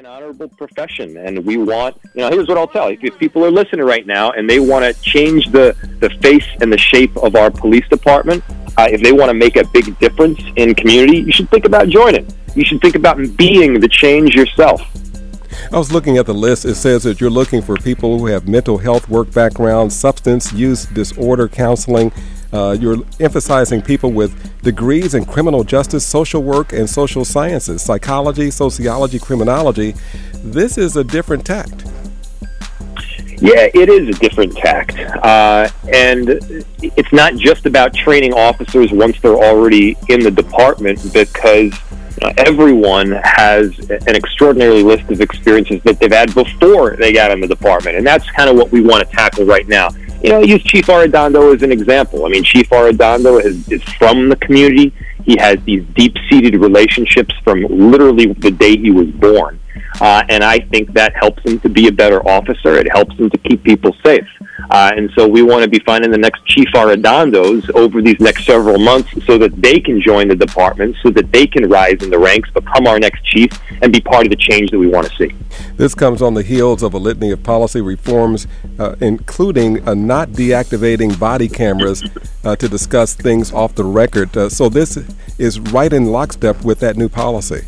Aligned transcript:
an 0.00 0.06
honorable 0.06 0.48
profession 0.48 1.16
and 1.18 1.46
we 1.46 1.56
want 1.56 1.96
you 2.16 2.20
know 2.20 2.28
here's 2.28 2.48
what 2.48 2.58
i'll 2.58 2.66
tell 2.66 2.90
you. 2.90 2.98
If 3.00 3.16
people 3.16 3.44
are 3.44 3.50
listening 3.52 3.86
right 3.86 4.04
now 4.04 4.32
and 4.32 4.50
they 4.50 4.58
want 4.58 4.84
to 4.84 5.02
change 5.02 5.52
the 5.52 5.76
the 6.00 6.10
face 6.20 6.48
and 6.60 6.72
the 6.72 6.78
shape 6.78 7.16
of 7.18 7.36
our 7.36 7.48
police 7.48 7.86
department 7.86 8.42
uh, 8.76 8.88
if 8.90 9.04
they 9.04 9.12
want 9.12 9.30
to 9.30 9.34
make 9.34 9.54
a 9.54 9.64
big 9.68 9.96
difference 10.00 10.40
in 10.56 10.74
community 10.74 11.18
you 11.18 11.30
should 11.30 11.48
think 11.48 11.64
about 11.64 11.88
joining. 11.90 12.26
You 12.56 12.64
should 12.64 12.80
think 12.80 12.96
about 12.96 13.18
being 13.36 13.78
the 13.78 13.86
change 13.86 14.34
yourself. 14.34 14.82
I 15.72 15.78
was 15.78 15.92
looking 15.92 16.18
at 16.18 16.26
the 16.26 16.34
list. 16.34 16.64
It 16.64 16.74
says 16.74 17.04
that 17.04 17.20
you're 17.20 17.30
looking 17.30 17.62
for 17.62 17.76
people 17.76 18.18
who 18.18 18.26
have 18.26 18.48
mental 18.48 18.78
health 18.78 19.08
work 19.08 19.32
background, 19.32 19.92
substance 19.92 20.52
use 20.52 20.86
disorder 20.86 21.48
counseling, 21.48 22.10
uh, 22.54 22.76
you're 22.78 22.98
emphasizing 23.18 23.82
people 23.82 24.12
with 24.12 24.62
degrees 24.62 25.14
in 25.14 25.24
criminal 25.24 25.64
justice, 25.64 26.06
social 26.06 26.42
work, 26.42 26.72
and 26.72 26.88
social 26.88 27.24
sciences, 27.24 27.82
psychology, 27.82 28.50
sociology, 28.50 29.18
criminology. 29.18 29.94
This 30.34 30.78
is 30.78 30.96
a 30.96 31.02
different 31.02 31.44
tact. 31.44 31.84
Yeah, 33.38 33.66
it 33.74 33.88
is 33.88 34.08
a 34.08 34.18
different 34.20 34.56
tact. 34.56 34.96
Uh, 34.96 35.68
and 35.92 36.40
it's 36.80 37.12
not 37.12 37.34
just 37.34 37.66
about 37.66 37.92
training 37.92 38.32
officers 38.32 38.92
once 38.92 39.20
they're 39.20 39.34
already 39.34 39.96
in 40.08 40.20
the 40.20 40.30
department 40.30 41.00
because 41.12 41.74
uh, 42.22 42.32
everyone 42.36 43.10
has 43.24 43.76
an 43.90 44.14
extraordinary 44.14 44.82
list 44.84 45.10
of 45.10 45.20
experiences 45.20 45.82
that 45.82 45.98
they've 45.98 46.12
had 46.12 46.32
before 46.32 46.96
they 46.96 47.12
got 47.12 47.32
in 47.32 47.40
the 47.40 47.48
department. 47.48 47.96
And 47.96 48.06
that's 48.06 48.30
kind 48.30 48.48
of 48.48 48.54
what 48.54 48.70
we 48.70 48.80
want 48.80 49.08
to 49.08 49.16
tackle 49.16 49.44
right 49.44 49.66
now 49.66 49.88
you 50.24 50.30
know, 50.30 50.40
use 50.40 50.62
Chief 50.62 50.86
Arradondo 50.86 51.54
as 51.54 51.62
an 51.62 51.70
example. 51.70 52.24
I 52.24 52.30
mean, 52.30 52.42
Chief 52.42 52.68
Arradondo 52.70 53.44
is, 53.44 53.68
is 53.70 53.82
from 53.82 54.30
the 54.30 54.36
community. 54.36 54.94
He 55.24 55.36
has 55.38 55.58
these 55.64 55.84
deep 55.94 56.16
seated 56.30 56.54
relationships 56.56 57.34
from 57.44 57.62
literally 57.64 58.32
the 58.32 58.50
day 58.50 58.74
he 58.76 58.90
was 58.90 59.08
born. 59.10 59.60
Uh, 60.00 60.22
and 60.30 60.42
I 60.42 60.60
think 60.60 60.94
that 60.94 61.14
helps 61.14 61.42
him 61.44 61.60
to 61.60 61.68
be 61.68 61.88
a 61.88 61.92
better 61.92 62.26
officer. 62.26 62.74
It 62.76 62.90
helps 62.90 63.14
him 63.16 63.28
to 63.28 63.38
keep 63.38 63.62
people 63.64 63.94
safe. 64.02 64.26
Uh, 64.70 64.92
and 64.96 65.10
so 65.14 65.26
we 65.26 65.42
want 65.42 65.62
to 65.62 65.68
be 65.68 65.78
finding 65.80 66.10
the 66.10 66.18
next 66.18 66.44
Chief 66.46 66.68
Arradondos 66.74 67.70
over 67.74 68.00
these 68.00 68.18
next 68.20 68.44
several 68.44 68.78
months 68.78 69.10
so 69.26 69.38
that 69.38 69.60
they 69.60 69.78
can 69.78 70.00
join 70.00 70.28
the 70.28 70.36
department, 70.36 70.96
so 71.02 71.10
that 71.10 71.30
they 71.32 71.46
can 71.46 71.68
rise 71.68 72.02
in 72.02 72.10
the 72.10 72.18
ranks, 72.18 72.50
become 72.50 72.86
our 72.86 72.98
next 72.98 73.24
chief, 73.24 73.50
and 73.82 73.92
be 73.92 74.00
part 74.00 74.26
of 74.26 74.30
the 74.30 74.36
change 74.36 74.70
that 74.70 74.78
we 74.78 74.86
want 74.86 75.08
to 75.08 75.16
see. 75.16 75.34
This 75.76 75.94
comes 75.94 76.22
on 76.22 76.34
the 76.34 76.42
heels 76.42 76.82
of 76.82 76.94
a 76.94 76.98
litany 76.98 77.30
of 77.30 77.42
policy 77.42 77.80
reforms, 77.80 78.46
uh, 78.78 78.96
including 79.00 79.86
uh, 79.86 79.94
not 79.94 80.30
deactivating 80.30 81.18
body 81.18 81.48
cameras 81.48 82.02
uh, 82.44 82.56
to 82.56 82.68
discuss 82.68 83.14
things 83.14 83.52
off 83.52 83.74
the 83.74 83.84
record. 83.84 84.36
Uh, 84.36 84.48
so 84.48 84.68
this 84.68 84.98
is 85.38 85.60
right 85.60 85.92
in 85.92 86.06
lockstep 86.06 86.64
with 86.64 86.80
that 86.80 86.96
new 86.96 87.08
policy. 87.08 87.64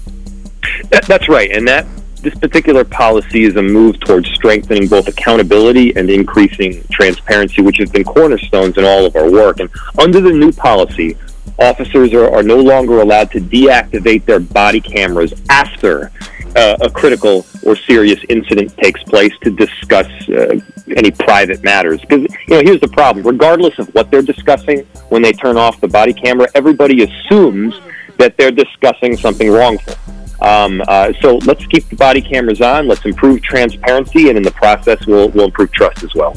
That, 0.90 1.04
that's 1.06 1.28
right. 1.28 1.50
And 1.50 1.66
that 1.68 1.86
this 2.22 2.34
particular 2.34 2.84
policy 2.84 3.44
is 3.44 3.56
a 3.56 3.62
move 3.62 4.00
towards 4.00 4.28
strengthening 4.30 4.88
both 4.88 5.08
accountability 5.08 5.94
and 5.96 6.10
increasing 6.10 6.82
transparency, 6.90 7.62
which 7.62 7.78
has 7.78 7.90
been 7.90 8.04
cornerstones 8.04 8.76
in 8.76 8.84
all 8.84 9.04
of 9.04 9.14
our 9.16 9.30
work. 9.30 9.60
And 9.60 9.70
under 9.98 10.20
the 10.20 10.32
new 10.32 10.52
policy, 10.52 11.16
officers 11.58 12.12
are, 12.12 12.30
are 12.30 12.42
no 12.42 12.56
longer 12.56 13.00
allowed 13.00 13.30
to 13.32 13.40
deactivate 13.40 14.24
their 14.24 14.40
body 14.40 14.80
cameras 14.80 15.32
after 15.50 16.10
uh, 16.56 16.76
a 16.80 16.90
critical 16.90 17.44
or 17.64 17.76
serious 17.76 18.20
incident 18.28 18.74
takes 18.78 19.02
place 19.04 19.32
to 19.42 19.50
discuss 19.50 20.06
uh, 20.30 20.58
any 20.96 21.10
private 21.10 21.62
matters. 21.62 22.00
Because, 22.00 22.22
you 22.48 22.56
know, 22.56 22.62
here's 22.62 22.80
the 22.80 22.88
problem 22.88 23.26
regardless 23.26 23.78
of 23.78 23.88
what 23.94 24.10
they're 24.10 24.22
discussing 24.22 24.80
when 25.10 25.22
they 25.22 25.32
turn 25.32 25.56
off 25.56 25.80
the 25.80 25.88
body 25.88 26.14
camera, 26.14 26.48
everybody 26.54 27.02
assumes 27.02 27.78
that 28.18 28.36
they're 28.36 28.50
discussing 28.50 29.16
something 29.16 29.50
wrongful. 29.50 29.94
Um, 30.40 30.82
uh, 30.86 31.12
so 31.20 31.36
let's 31.38 31.66
keep 31.66 31.88
the 31.88 31.96
body 31.96 32.20
cameras 32.20 32.60
on. 32.60 32.86
Let's 32.86 33.04
improve 33.04 33.42
transparency, 33.42 34.28
and 34.28 34.36
in 34.36 34.42
the 34.42 34.50
process, 34.50 35.06
we'll, 35.06 35.28
we'll 35.30 35.46
improve 35.46 35.72
trust 35.72 36.02
as 36.02 36.14
well. 36.14 36.36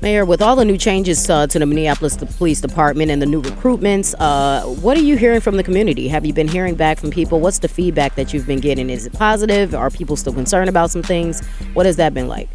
Mayor, 0.00 0.24
with 0.24 0.40
all 0.40 0.54
the 0.54 0.64
new 0.64 0.78
changes 0.78 1.28
uh, 1.28 1.48
to 1.48 1.58
the 1.58 1.66
Minneapolis 1.66 2.16
Police 2.16 2.60
Department 2.60 3.10
and 3.10 3.20
the 3.20 3.26
new 3.26 3.42
recruitments, 3.42 4.14
uh, 4.20 4.62
what 4.80 4.96
are 4.96 5.02
you 5.02 5.16
hearing 5.16 5.40
from 5.40 5.56
the 5.56 5.64
community? 5.64 6.06
Have 6.06 6.24
you 6.24 6.32
been 6.32 6.46
hearing 6.46 6.76
back 6.76 6.98
from 6.98 7.10
people? 7.10 7.40
What's 7.40 7.58
the 7.58 7.66
feedback 7.66 8.14
that 8.14 8.32
you've 8.32 8.46
been 8.46 8.60
getting? 8.60 8.90
Is 8.90 9.06
it 9.06 9.12
positive? 9.12 9.74
Are 9.74 9.90
people 9.90 10.14
still 10.14 10.32
concerned 10.32 10.68
about 10.68 10.92
some 10.92 11.02
things? 11.02 11.44
What 11.74 11.84
has 11.84 11.96
that 11.96 12.14
been 12.14 12.28
like? 12.28 12.48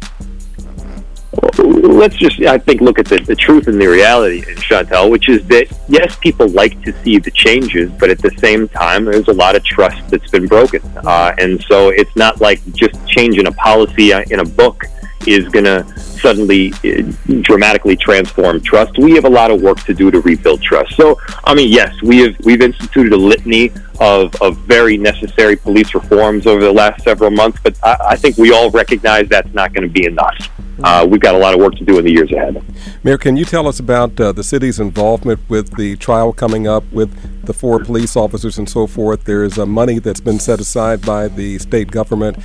Let's 1.88 2.16
just, 2.16 2.40
I 2.42 2.58
think, 2.58 2.80
look 2.80 2.98
at 2.98 3.06
the, 3.06 3.18
the 3.18 3.36
truth 3.36 3.68
and 3.68 3.80
the 3.80 3.86
reality, 3.86 4.38
in 4.38 4.56
Chantel, 4.56 5.10
which 5.10 5.28
is 5.28 5.46
that, 5.48 5.66
yes, 5.88 6.16
people 6.16 6.48
like 6.48 6.80
to 6.82 6.92
see 7.02 7.18
the 7.18 7.30
changes, 7.30 7.90
but 7.92 8.10
at 8.10 8.18
the 8.18 8.30
same 8.38 8.68
time, 8.68 9.04
there's 9.04 9.28
a 9.28 9.32
lot 9.32 9.56
of 9.56 9.64
trust 9.64 10.08
that's 10.08 10.30
been 10.30 10.46
broken. 10.46 10.80
Uh, 11.04 11.34
and 11.38 11.62
so 11.64 11.90
it's 11.90 12.14
not 12.16 12.40
like 12.40 12.60
just 12.72 12.94
changing 13.06 13.46
a 13.46 13.52
policy 13.52 14.12
uh, 14.12 14.22
in 14.30 14.40
a 14.40 14.44
book 14.44 14.84
is 15.26 15.48
going 15.48 15.64
to 15.64 15.86
suddenly 15.98 16.72
uh, 16.84 17.02
dramatically 17.40 17.96
transform 17.96 18.60
trust. 18.60 18.98
We 18.98 19.12
have 19.12 19.24
a 19.24 19.30
lot 19.30 19.50
of 19.50 19.62
work 19.62 19.80
to 19.84 19.94
do 19.94 20.10
to 20.10 20.20
rebuild 20.20 20.62
trust. 20.62 20.96
So, 20.96 21.18
I 21.44 21.54
mean, 21.54 21.70
yes, 21.70 21.94
we 22.02 22.18
have 22.18 22.36
we've 22.44 22.60
instituted 22.60 23.12
a 23.12 23.16
litany 23.16 23.72
of, 24.00 24.34
of 24.42 24.58
very 24.58 24.96
necessary 24.96 25.56
police 25.56 25.94
reforms 25.94 26.46
over 26.46 26.62
the 26.62 26.72
last 26.72 27.02
several 27.04 27.30
months, 27.30 27.58
but 27.62 27.78
I, 27.82 27.96
I 28.10 28.16
think 28.16 28.36
we 28.36 28.52
all 28.52 28.70
recognize 28.70 29.28
that's 29.28 29.52
not 29.54 29.72
going 29.72 29.86
to 29.86 29.92
be 29.92 30.06
enough. 30.06 30.50
Uh, 30.82 31.06
we've 31.08 31.20
got 31.20 31.34
a 31.34 31.38
lot 31.38 31.54
of 31.54 31.60
work 31.60 31.74
to 31.74 31.84
do 31.84 31.98
in 31.98 32.04
the 32.04 32.12
years 32.12 32.30
ahead. 32.32 32.62
Mayor, 33.02 33.18
can 33.18 33.36
you 33.36 33.44
tell 33.44 33.66
us 33.66 33.78
about 33.78 34.18
uh, 34.20 34.32
the 34.32 34.42
city's 34.42 34.80
involvement 34.80 35.40
with 35.48 35.76
the 35.76 35.96
trial 35.96 36.32
coming 36.32 36.66
up 36.66 36.84
with 36.92 37.44
the 37.44 37.52
four 37.52 37.78
police 37.78 38.16
officers 38.16 38.58
and 38.58 38.68
so 38.68 38.86
forth? 38.86 39.24
There 39.24 39.44
is 39.44 39.58
a 39.58 39.66
money 39.66 39.98
that's 39.98 40.20
been 40.20 40.38
set 40.38 40.60
aside 40.60 41.02
by 41.02 41.28
the 41.28 41.58
state 41.58 41.90
government 41.90 42.38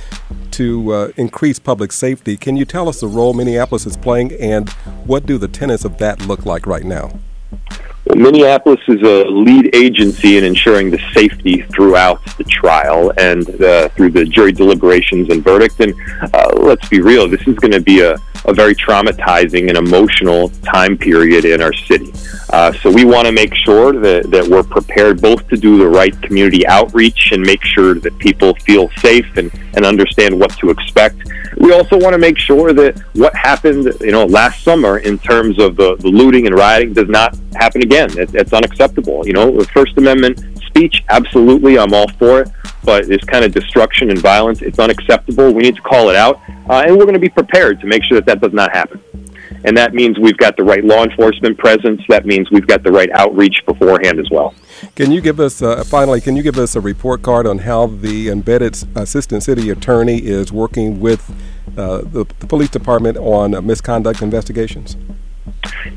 to 0.52 0.92
uh, 0.92 1.12
increase 1.16 1.58
public 1.58 1.92
safety. 1.92 2.36
Can 2.36 2.56
you 2.56 2.64
tell 2.64 2.88
us 2.88 3.00
the 3.00 3.08
role 3.08 3.32
Minneapolis 3.34 3.86
is 3.86 3.96
playing 3.96 4.32
and 4.32 4.68
what 5.04 5.26
do 5.26 5.38
the 5.38 5.48
tenets 5.48 5.84
of 5.84 5.98
that 5.98 6.26
look 6.26 6.46
like 6.46 6.66
right 6.66 6.84
now? 6.84 7.12
Minneapolis 8.14 8.80
is 8.88 9.02
a 9.02 9.24
lead 9.28 9.74
agency 9.74 10.36
in 10.38 10.44
ensuring 10.44 10.90
the 10.90 11.00
safety 11.12 11.62
throughout 11.62 12.24
the 12.36 12.44
trial 12.44 13.12
and 13.18 13.48
uh, 13.62 13.88
through 13.90 14.10
the 14.10 14.24
jury 14.24 14.52
deliberations 14.52 15.28
and 15.30 15.42
verdict. 15.42 15.80
And 15.80 15.94
uh, 16.34 16.52
let's 16.56 16.88
be 16.88 17.00
real, 17.00 17.28
this 17.28 17.46
is 17.46 17.56
going 17.56 17.72
to 17.72 17.80
be 17.80 18.00
a, 18.00 18.16
a 18.46 18.52
very 18.52 18.74
traumatizing 18.74 19.68
and 19.68 19.76
emotional 19.76 20.48
time 20.64 20.96
period 20.96 21.44
in 21.44 21.60
our 21.60 21.72
city. 21.72 22.12
Uh, 22.52 22.72
so 22.74 22.90
we 22.90 23.04
want 23.04 23.26
to 23.26 23.32
make 23.32 23.54
sure 23.54 23.92
that, 23.92 24.30
that 24.30 24.46
we're 24.46 24.62
prepared 24.62 25.20
both 25.20 25.46
to 25.48 25.56
do 25.56 25.78
the 25.78 25.86
right 25.86 26.20
community 26.22 26.66
outreach 26.66 27.30
and 27.32 27.42
make 27.42 27.62
sure 27.64 27.94
that 27.94 28.16
people 28.18 28.54
feel 28.66 28.90
safe 28.98 29.26
and, 29.36 29.52
and 29.74 29.84
understand 29.84 30.38
what 30.38 30.50
to 30.58 30.70
expect. 30.70 31.16
We 31.58 31.72
also 31.72 31.98
want 31.98 32.14
to 32.14 32.18
make 32.18 32.38
sure 32.38 32.72
that 32.72 32.98
what 33.14 33.34
happened, 33.36 33.92
you 34.00 34.12
know, 34.12 34.24
last 34.24 34.62
summer 34.62 34.98
in 34.98 35.18
terms 35.18 35.60
of 35.60 35.76
the, 35.76 35.96
the 35.96 36.08
looting 36.08 36.46
and 36.46 36.56
rioting 36.56 36.92
does 36.92 37.08
not 37.08 37.36
happen 37.54 37.82
again. 37.82 38.16
It, 38.18 38.34
it's 38.34 38.52
unacceptable. 38.52 39.26
You 39.26 39.32
know, 39.34 39.56
the 39.56 39.66
First 39.66 39.96
Amendment 39.98 40.40
speech, 40.66 41.02
absolutely, 41.08 41.78
I'm 41.78 41.92
all 41.92 42.08
for 42.18 42.42
it. 42.42 42.48
But 42.82 43.08
this 43.08 43.22
kind 43.24 43.44
of 43.44 43.52
destruction 43.52 44.10
and 44.10 44.18
violence, 44.18 44.62
it's 44.62 44.78
unacceptable. 44.78 45.52
We 45.52 45.62
need 45.62 45.76
to 45.76 45.82
call 45.82 46.08
it 46.08 46.16
out, 46.16 46.40
uh, 46.70 46.84
and 46.86 46.96
we're 46.96 47.04
going 47.04 47.14
to 47.14 47.20
be 47.20 47.28
prepared 47.28 47.80
to 47.80 47.86
make 47.86 48.04
sure 48.04 48.16
that 48.20 48.26
that 48.26 48.40
does 48.40 48.52
not 48.52 48.74
happen. 48.74 49.02
And 49.64 49.76
that 49.76 49.92
means 49.92 50.18
we've 50.18 50.36
got 50.36 50.56
the 50.56 50.62
right 50.62 50.84
law 50.84 51.02
enforcement 51.04 51.58
presence. 51.58 52.00
That 52.08 52.24
means 52.24 52.50
we've 52.50 52.66
got 52.66 52.82
the 52.82 52.92
right 52.92 53.10
outreach 53.12 53.56
beforehand 53.66 54.18
as 54.18 54.30
well. 54.30 54.54
Can 54.94 55.10
you 55.10 55.20
give 55.20 55.40
us, 55.40 55.60
uh, 55.60 55.84
finally, 55.84 56.20
can 56.20 56.36
you 56.36 56.42
give 56.42 56.56
us 56.56 56.76
a 56.76 56.80
report 56.80 57.22
card 57.22 57.46
on 57.46 57.58
how 57.58 57.86
the 57.86 58.28
embedded 58.28 58.82
assistant 58.94 59.42
city 59.42 59.68
attorney 59.68 60.18
is 60.18 60.52
working 60.52 61.00
with 61.00 61.30
uh, 61.76 61.98
the, 61.98 62.24
the, 62.38 62.46
police 62.46 62.70
department 62.70 63.18
on 63.18 63.66
misconduct 63.66 64.22
investigations? 64.22 64.96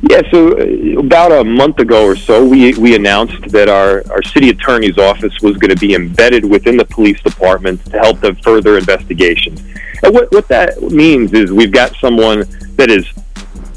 Yeah, 0.09 0.22
so 0.31 0.57
uh, 0.57 1.00
about 1.00 1.31
a 1.31 1.44
month 1.44 1.79
ago 1.79 2.06
or 2.06 2.16
so, 2.16 2.46
we, 2.46 2.74
we 2.75 2.96
announced 2.96 3.41
that 3.50 3.69
our, 3.69 4.03
our 4.12 4.22
city 4.24 4.50
attorney's 4.50 4.97
office 4.97 5.34
was 5.41 5.57
going 5.57 5.69
to 5.69 5.79
be 5.79 5.94
embedded 5.94 6.44
within 6.44 6.78
the 6.78 6.85
police 6.85 7.22
department 7.22 7.84
to 7.85 8.00
help 8.00 8.19
them 8.19 8.35
further 8.38 8.78
investigations. 8.78 9.62
And 10.03 10.13
what, 10.13 10.31
what 10.31 10.48
that 10.50 10.81
means 10.81 11.33
is 11.33 11.51
we've 11.51 11.71
got 11.71 11.95
someone 11.95 12.45
that 12.75 12.89
is 12.89 13.07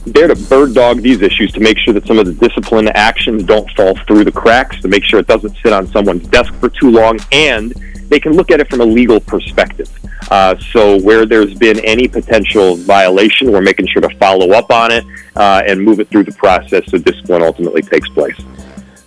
there 0.04 0.28
to 0.28 0.36
bird 0.48 0.74
dog 0.74 1.02
these 1.02 1.22
issues 1.22 1.52
to 1.52 1.60
make 1.60 1.78
sure 1.78 1.92
that 1.92 2.06
some 2.06 2.18
of 2.18 2.26
the 2.26 2.32
discipline 2.34 2.88
actions 2.94 3.44
don't 3.44 3.68
fall 3.72 3.96
through 4.06 4.24
the 4.24 4.32
cracks, 4.32 4.80
to 4.80 4.88
make 4.88 5.04
sure 5.04 5.20
it 5.20 5.26
doesn't 5.26 5.56
sit 5.62 5.72
on 5.72 5.86
someone's 5.88 6.26
desk 6.28 6.52
for 6.54 6.68
too 6.68 6.90
long, 6.90 7.18
and 7.32 7.72
they 8.08 8.20
can 8.20 8.32
look 8.32 8.50
at 8.50 8.60
it 8.60 8.68
from 8.70 8.80
a 8.80 8.84
legal 8.84 9.20
perspective. 9.20 9.90
Uh, 10.30 10.56
so 10.72 11.00
where 11.02 11.26
there's 11.26 11.54
been 11.54 11.78
any 11.84 12.08
potential 12.08 12.76
violation, 12.76 13.50
we're 13.50 13.60
making 13.60 13.86
sure 13.88 14.02
to 14.02 14.16
follow 14.16 14.50
up 14.52 14.70
on 14.70 14.90
it 14.92 15.04
uh, 15.36 15.62
and 15.66 15.82
move 15.82 16.00
it 16.00 16.08
through 16.08 16.24
the 16.24 16.32
process 16.32 16.84
so 16.90 16.98
discipline 16.98 17.42
ultimately 17.42 17.82
takes 17.82 18.08
place. 18.08 18.36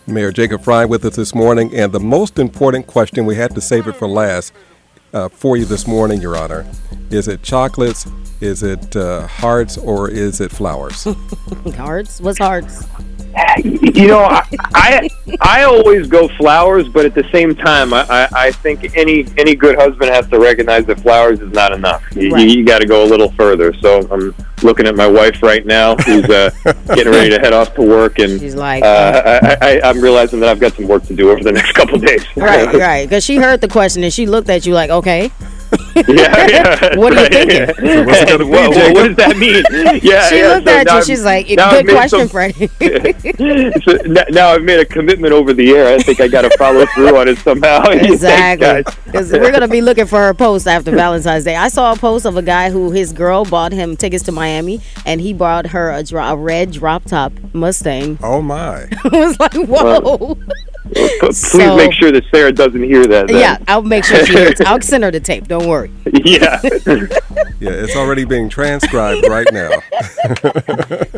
Mayor 0.07 0.31
Jacob 0.31 0.63
Frey 0.63 0.85
with 0.85 1.05
us 1.05 1.15
this 1.15 1.35
morning, 1.35 1.75
and 1.75 1.91
the 1.91 1.99
most 1.99 2.39
important 2.39 2.87
question 2.87 3.25
we 3.25 3.35
had 3.35 3.53
to 3.55 3.61
save 3.61 3.87
it 3.87 3.95
for 3.95 4.07
last 4.07 4.53
uh, 5.13 5.29
for 5.29 5.57
you 5.57 5.65
this 5.65 5.87
morning, 5.87 6.21
Your 6.21 6.35
Honor. 6.35 6.65
Is 7.09 7.27
it 7.27 7.43
chocolates? 7.43 8.07
Is 8.41 8.63
it 8.63 8.95
uh, 8.95 9.27
hearts 9.27 9.77
or 9.77 10.09
is 10.09 10.39
it 10.41 10.51
flowers? 10.51 11.03
hearts? 11.75 12.21
What's 12.21 12.39
hearts? 12.39 12.85
You 13.63 14.07
know, 14.07 14.23
I, 14.23 14.43
I 14.73 15.09
I 15.41 15.63
always 15.63 16.07
go 16.07 16.27
flowers, 16.29 16.87
but 16.87 17.05
at 17.05 17.13
the 17.13 17.23
same 17.31 17.55
time, 17.55 17.93
I, 17.93 18.05
I, 18.09 18.27
I 18.31 18.51
think 18.51 18.95
any 18.97 19.25
any 19.37 19.55
good 19.55 19.75
husband 19.77 20.09
has 20.11 20.27
to 20.29 20.39
recognize 20.39 20.85
that 20.85 20.99
flowers 21.01 21.39
is 21.39 21.51
not 21.51 21.71
enough. 21.71 22.03
You, 22.15 22.31
Right. 22.31 22.47
you 22.49 22.65
got 22.65 22.79
to 22.79 22.87
go 22.87 23.03
a 23.03 23.07
little 23.07 23.31
further. 23.33 23.73
So 23.73 24.07
I'm 24.11 24.33
looking 24.63 24.87
at 24.87 24.95
my 24.95 25.07
wife 25.07 25.41
right 25.43 25.65
now, 25.65 25.95
who's 25.97 26.25
uh, 26.29 26.49
getting 26.95 27.11
ready 27.13 27.29
to 27.29 27.39
head 27.39 27.53
off 27.53 27.73
to 27.75 27.81
work, 27.81 28.19
and 28.19 28.39
She's 28.39 28.55
like, 28.55 28.83
uh, 28.83 29.39
I, 29.41 29.57
I, 29.61 29.81
I'm 29.83 30.01
realizing 30.01 30.39
that 30.41 30.49
I've 30.49 30.59
got 30.59 30.73
some 30.73 30.87
work 30.87 31.03
to 31.03 31.15
do 31.15 31.29
over 31.31 31.43
the 31.43 31.51
next 31.51 31.73
couple 31.73 31.97
days. 31.99 32.25
Right, 32.35 32.73
right. 32.73 33.07
Because 33.07 33.23
she 33.23 33.37
heard 33.37 33.61
the 33.61 33.67
question 33.69 34.03
and 34.03 34.11
she 34.13 34.25
looked 34.25 34.49
at 34.49 34.65
you 34.65 34.73
like, 34.73 34.89
okay. 34.89 35.31
Yeah, 36.07 36.47
yeah. 36.47 36.95
What 36.97 37.13
are 37.13 37.15
you 37.15 37.21
right, 37.23 37.75
thinking? 37.75 37.75
So 37.75 38.03
what's 38.05 38.25
be, 38.37 38.43
What- 38.49 38.69
what, 38.75 38.93
what 38.93 39.07
does 39.07 39.15
that 39.17 39.37
mean? 39.37 39.63
Yeah, 40.03 40.27
She 40.29 40.37
yeah, 40.39 40.47
looked 40.47 40.67
so 40.67 40.73
at 40.73 40.85
you. 40.87 40.91
I've- 40.97 41.05
She's 41.05 41.23
like, 41.23 41.49
now 41.49 41.69
I've 41.69 41.85
good 41.85 41.95
question, 41.95 42.19
some- 42.19 42.29
Freddie. 42.29 42.67
so 43.83 43.93
n- 44.03 44.25
now 44.31 44.49
I've 44.49 44.63
made 44.63 44.79
a 44.79 44.85
commitment 44.85 45.33
over 45.33 45.53
the 45.53 45.71
air. 45.71 45.93
I 45.95 45.99
think 45.99 46.19
I 46.21 46.27
got 46.27 46.41
to 46.41 46.49
follow 46.57 46.85
through 46.95 47.17
on 47.17 47.27
it 47.27 47.37
somehow. 47.39 47.83
Exactly. 47.89 48.83
Because 49.05 49.31
we're 49.31 49.49
going 49.51 49.61
to 49.61 49.67
be 49.67 49.81
looking 49.81 50.05
for 50.05 50.19
her 50.19 50.33
post 50.33 50.67
after 50.67 50.91
Valentine's 50.91 51.43
Day. 51.43 51.55
I 51.55 51.67
saw 51.69 51.93
a 51.93 51.95
post 51.95 52.25
of 52.25 52.37
a 52.37 52.41
guy 52.41 52.69
who 52.69 52.91
his 52.91 53.13
girl 53.13 53.45
bought 53.45 53.71
him 53.71 53.95
tickets 53.97 54.23
to 54.25 54.31
Miami 54.31 54.81
and 55.05 55.19
he 55.21 55.33
bought 55.33 55.67
her 55.67 55.91
a, 55.91 56.03
dro- 56.03 56.23
a 56.23 56.35
red 56.35 56.71
drop 56.71 57.03
top 57.05 57.31
Mustang. 57.53 58.17
Oh 58.23 58.41
my! 58.41 58.87
I 59.03 59.09
was 59.11 59.39
like, 59.39 59.53
whoa. 59.53 60.35
P- 60.35 60.41
Please 61.19 61.37
So- 61.37 61.75
make 61.77 61.93
sure 61.93 62.11
that 62.11 62.23
Sarah 62.33 62.51
doesn't 62.51 62.83
hear 62.83 63.05
that. 63.07 63.27
then. 63.27 63.37
yeah, 63.37 63.57
I'll 63.67 63.81
make 63.83 64.03
sure 64.05 64.25
she 64.25 64.33
hears. 64.33 64.59
I'll 64.61 64.81
send 64.81 65.03
her 65.03 65.11
the 65.11 65.19
tape. 65.19 65.47
Don't 65.47 65.67
worry. 65.67 65.91
yeah. 66.25 66.59
Yeah, 67.61 67.71
it's 67.71 67.95
already 67.97 68.23
being 68.23 68.47
transcribed 68.47 69.27
right 69.27 69.47
now. 69.51 69.69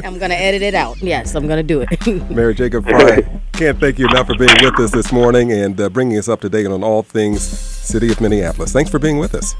I'm 0.04 0.18
going 0.18 0.31
to 0.31 0.36
edit 0.36 0.63
it 0.63 0.74
out. 0.74 1.00
Yes, 1.00 1.36
I'm 1.36 1.45
going 1.45 1.57
to 1.57 1.63
do 1.63 1.86
it. 1.88 2.31
Mayor 2.31 2.51
Jacob 2.51 2.83
Frey, 2.86 3.22
can't 3.54 3.80
thank 3.80 4.00
you 4.00 4.07
enough 4.07 4.25
for 4.25 4.36
being 4.36 4.56
with 4.60 4.80
us 4.80 4.89
this 4.89 5.12
morning 5.12 5.51
and 5.51 5.80
uh, 5.80 5.88
bringing 5.89 6.18
us 6.18 6.27
up 6.27 6.42
to 6.42 6.50
date 6.50 6.66
on 6.66 6.84
all 6.84 7.04
things 7.04 7.44
City 7.44 8.12
of 8.12 8.19
Minneapolis. 8.22 8.72
Thanks 8.74 8.89
for 8.89 8.98
being 8.98 9.19
with 9.19 9.36
us, 9.36 9.54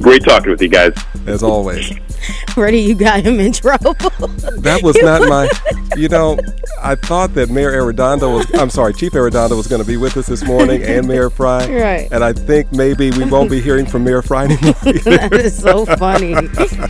Great 0.00 0.24
talking 0.24 0.50
with 0.50 0.62
you 0.62 0.68
guys. 0.68 0.94
as 1.26 1.42
always. 1.42 1.90
Freddie, 2.50 2.80
you 2.80 2.94
got 2.94 3.20
him 3.20 3.40
in 3.40 3.52
trouble. 3.52 3.94
That 3.94 4.80
was 4.82 4.96
not 5.02 5.28
my, 5.28 5.48
you 5.96 6.08
know, 6.08 6.38
I 6.82 6.94
thought 6.94 7.34
that 7.34 7.50
Mayor 7.50 7.72
Arradondo 7.72 8.36
was, 8.36 8.54
I'm 8.54 8.70
sorry, 8.70 8.94
Chief 8.94 9.12
Arradondo 9.12 9.56
was 9.56 9.66
going 9.66 9.82
to 9.82 9.86
be 9.86 9.96
with 9.96 10.16
us 10.16 10.26
this 10.26 10.44
morning 10.44 10.82
and 10.82 11.06
Mayor 11.06 11.30
Frey. 11.30 11.80
Right. 11.80 12.08
And 12.12 12.22
I 12.22 12.32
think 12.32 12.72
maybe 12.72 13.10
we 13.10 13.24
won't 13.24 13.50
be 13.50 13.60
hearing 13.60 13.86
from 13.86 14.04
Mayor 14.04 14.22
Frey 14.22 14.44
anymore. 14.44 14.74
that 14.82 15.30
is 15.32 15.56
so 15.56 15.84
funny. 15.84 16.34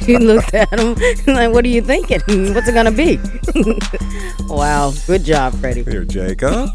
She 0.05 0.19
looked 0.19 0.55
at 0.55 0.79
him 0.79 0.95
like, 1.27 1.53
"What 1.53 1.65
are 1.65 1.69
you 1.69 1.83
thinking? 1.83 2.21
What's 2.55 2.69
it 2.69 2.75
gonna 2.75 2.91
be?" 2.91 3.19
wow, 4.49 4.93
good 5.07 5.25
job, 5.25 5.55
Freddie. 5.55 5.85
Here, 5.85 6.05
Jacob. 6.05 6.71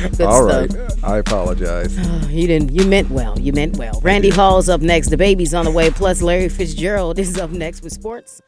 Good 0.00 0.20
All 0.22 0.48
stuff. 0.48 0.70
right. 0.76 1.04
I 1.04 1.18
apologize. 1.18 1.96
Oh, 1.98 2.28
you 2.28 2.46
didn't. 2.46 2.72
You 2.72 2.86
meant 2.86 3.10
well. 3.10 3.38
You 3.38 3.52
meant 3.52 3.76
well. 3.76 4.00
Randy 4.02 4.30
Hall's 4.30 4.68
up 4.68 4.80
next. 4.80 5.08
The 5.08 5.16
baby's 5.16 5.54
on 5.54 5.64
the 5.64 5.70
way. 5.70 5.90
Plus, 5.90 6.22
Larry 6.22 6.48
Fitzgerald 6.48 7.18
is 7.18 7.38
up 7.38 7.50
next 7.50 7.82
with 7.82 7.92
sports. 7.92 8.40